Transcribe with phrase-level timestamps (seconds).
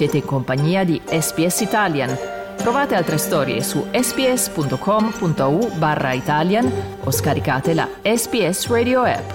[0.00, 2.16] Siete in compagnia di SPS Italian.
[2.56, 6.72] Trovate altre storie su sps.com.au barra Italian
[7.04, 9.30] o scaricate la SPS Radio app.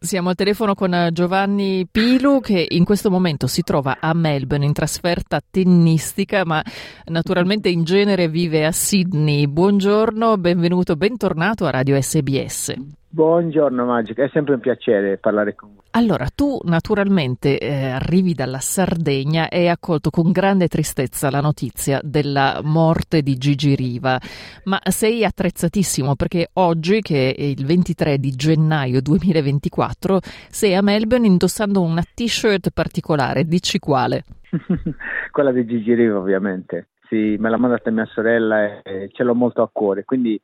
[0.00, 4.72] Siamo al telefono con Giovanni Pilu che in questo momento si trova a Melbourne in
[4.72, 6.60] trasferta tennistica, ma
[7.04, 9.46] naturalmente in genere vive a Sydney.
[9.46, 13.01] Buongiorno, benvenuto, bentornato a Radio SBS.
[13.14, 15.84] Buongiorno Magica, è sempre un piacere parlare con voi.
[15.90, 22.00] Allora, tu naturalmente eh, arrivi dalla Sardegna e hai accolto con grande tristezza la notizia
[22.02, 24.18] della morte di Gigi Riva,
[24.64, 31.26] ma sei attrezzatissimo perché oggi, che è il 23 di gennaio 2024, sei a Melbourne
[31.26, 34.24] indossando una t-shirt particolare, dici quale?
[35.30, 39.60] Quella di Gigi Riva ovviamente, sì, me l'ha mandata mia sorella e ce l'ho molto
[39.60, 40.40] a cuore, quindi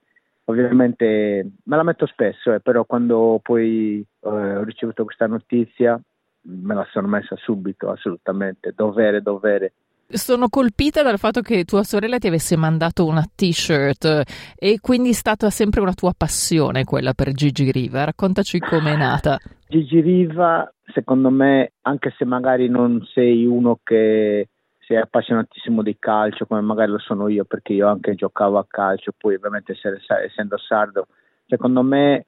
[0.49, 6.01] ovviamente me la metto spesso, eh, però quando poi eh, ho ricevuto questa notizia
[6.43, 9.73] me la sono messa subito, assolutamente, dovere, dovere.
[10.11, 15.13] Sono colpita dal fatto che tua sorella ti avesse mandato una t-shirt e quindi è
[15.13, 18.05] stata sempre una tua passione quella per Gigi Riva.
[18.05, 19.37] Raccontaci com'è nata.
[19.69, 24.49] Gigi Riva, secondo me, anche se magari non sei uno che
[24.89, 29.13] sei appassionatissimo di calcio come magari lo sono io perché io anche giocavo a calcio,
[29.17, 29.77] poi ovviamente
[30.25, 31.09] essendo sardo,
[31.47, 32.25] secondo me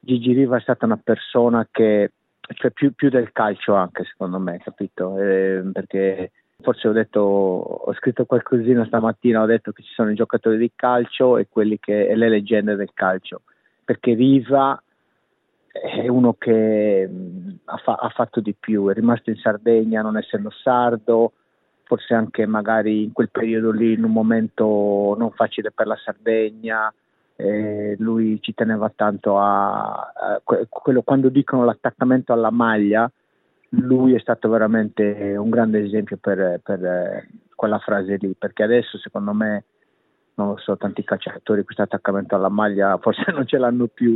[0.00, 2.12] Gigi Riva è stata una persona che,
[2.54, 5.18] cioè più, più del calcio anche secondo me, capito?
[5.18, 6.30] Eh, perché
[6.62, 10.72] forse ho detto, ho scritto qualcosina stamattina, ho detto che ci sono i giocatori di
[10.74, 11.46] calcio e,
[11.78, 13.42] che, e le leggende del calcio,
[13.84, 14.82] perché Riva
[15.70, 17.08] è uno che
[17.66, 21.32] ha, fa, ha fatto di più, è rimasto in Sardegna non essendo sardo,
[21.88, 26.92] forse anche magari in quel periodo lì, in un momento non facile per la Sardegna,
[27.34, 33.10] eh, lui ci teneva tanto a, a quello, quando dicono l'attaccamento alla maglia,
[33.70, 39.32] lui è stato veramente un grande esempio per, per quella frase lì, perché adesso secondo
[39.32, 39.64] me,
[40.34, 44.14] non lo so, tanti calciatori questo attaccamento alla maglia forse non ce l'hanno più,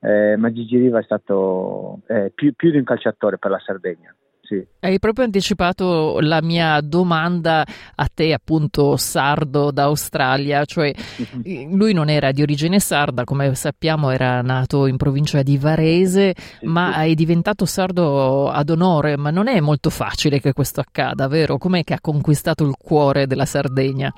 [0.00, 4.14] eh, ma Gigi Riva è stato eh, più, più di un calciatore per la Sardegna
[4.44, 4.62] sì.
[4.80, 10.92] Hai proprio anticipato la mia domanda a te, appunto, sardo d'Australia, cioè
[11.72, 16.66] lui non era di origine sarda, come sappiamo era nato in provincia di Varese, sì,
[16.66, 17.10] ma sì.
[17.10, 21.56] è diventato sardo ad onore, ma non è molto facile che questo accada, vero?
[21.56, 24.12] Com'è che ha conquistato il cuore della Sardegna?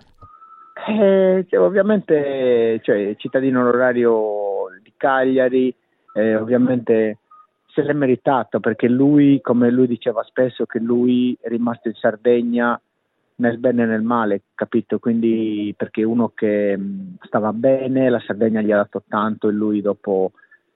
[0.88, 5.72] Eh, cioè, ovviamente, cioè, cittadino onorario di Cagliari,
[6.14, 7.18] eh, ovviamente
[7.76, 12.80] se l'è meritato perché lui, come lui diceva spesso, che lui è rimasto in Sardegna
[13.36, 14.98] nel bene e nel male, capito?
[14.98, 16.78] Quindi perché uno che
[17.20, 20.32] stava bene, la Sardegna gli ha dato tanto e lui dopo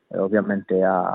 [0.09, 1.09] eh, ovviamente ha,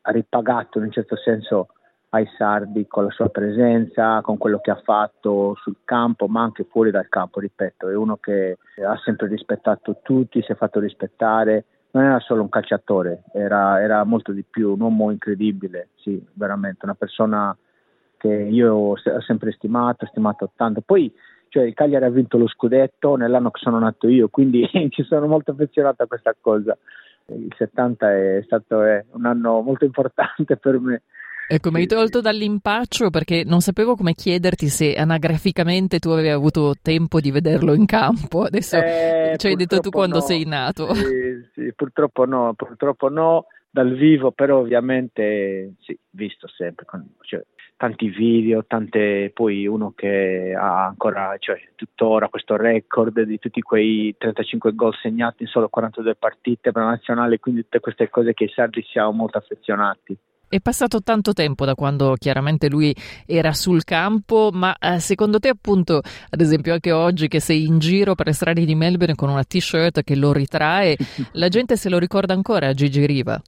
[0.00, 1.68] ha, ripagato in un certo senso
[2.08, 6.64] ai sardi con la sua presenza, con quello che ha fatto sul campo, ma anche
[6.64, 11.64] fuori dal campo, ripeto, è uno che ha sempre rispettato tutti, si è fatto rispettare
[11.98, 16.84] non era solo un calciatore, era, era, molto di più, un uomo incredibile, sì, veramente,
[16.84, 17.56] una persona
[18.16, 20.80] che io ho sempre stimato, stimato tanto.
[20.80, 21.12] Poi
[21.48, 25.26] cioè, il Cagliari ha vinto lo scudetto nell'anno che sono nato io, quindi ci sono
[25.26, 26.76] molto affezionato a questa cosa.
[27.26, 31.02] Il 70 è stato è un anno molto importante per me
[31.50, 36.74] Ecco, mi hai tolto dall'impaccio perché non sapevo come chiederti se anagraficamente tu avevi avuto
[36.82, 38.42] tempo di vederlo in campo.
[38.44, 40.20] Adesso eh, ci hai detto tu quando no.
[40.20, 40.92] sei nato.
[40.92, 47.42] Sì, sì, purtroppo no, purtroppo no, dal vivo, però ovviamente sì, visto sempre, con, cioè,
[47.78, 54.14] tanti video, tante, poi uno che ha ancora, cioè tuttora questo record di tutti quei
[54.18, 58.44] 35 gol segnati in solo 42 partite per la nazionale, quindi tutte queste cose che
[58.44, 60.14] i sardi siamo molto affezionati.
[60.50, 62.94] È passato tanto tempo da quando chiaramente lui
[63.26, 66.00] era sul campo, ma eh, secondo te appunto,
[66.30, 69.44] ad esempio anche oggi che sei in giro per le strade di Melbourne con una
[69.44, 70.96] t-shirt che lo ritrae,
[71.34, 73.38] la gente se lo ricorda ancora a Gigi Riva?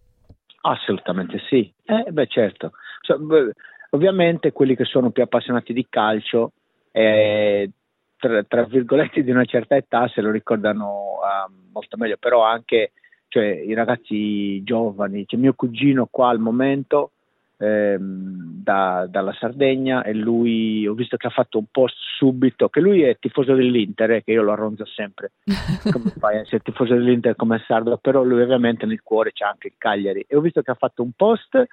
[0.60, 3.52] Assolutamente sì, eh, beh certo, cioè, beh,
[3.90, 6.52] ovviamente quelli che sono più appassionati di calcio,
[6.92, 7.70] eh,
[8.18, 12.92] tra, tra, virgolette di una certa età se lo ricordano uh, molto meglio, però anche
[13.30, 17.12] cioè i ragazzi giovani, c'è mio cugino qua al momento
[17.58, 22.80] ehm, da, dalla Sardegna e lui ho visto che ha fatto un post subito, che
[22.80, 25.30] lui è tifoso dell'Inter, eh, che io lo arronzo sempre,
[25.92, 29.68] come fai a essere tifoso dell'Inter come sardo, però lui ovviamente nel cuore c'ha anche
[29.68, 30.24] il Cagliari.
[30.26, 31.64] E ho visto che ha fatto un post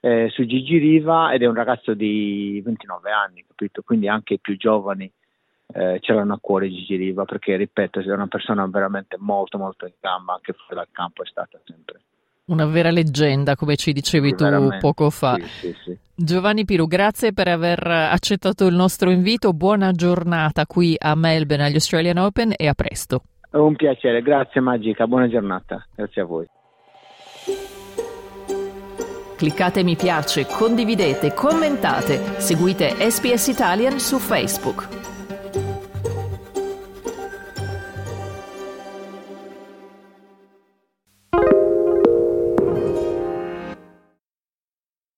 [0.00, 3.82] eh, su Gigi Riva ed è un ragazzo di 29 anni, capito?
[3.82, 5.12] Quindi anche i più giovani
[5.72, 9.86] eh, ce l'hanno a cuore Gigi Riva perché ripeto è una persona veramente molto molto
[9.86, 12.00] in gamba anche fuori dal campo è stata sempre
[12.44, 17.32] una vera leggenda come ci dicevi sì, tu poco fa sì, sì, Giovanni Piru, grazie
[17.32, 19.52] per aver accettato il nostro invito.
[19.52, 23.22] Buona giornata qui a Melbourne agli Australian Open e a presto.
[23.50, 25.84] Un piacere, grazie Magica, buona giornata.
[25.94, 26.46] Grazie a voi.
[29.36, 35.01] Cliccate mi piace, condividete, commentate, seguite SPS Italian su Facebook.